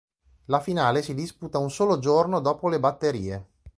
[0.45, 3.47] La finale si disputa un solo giorno dopo le batterie.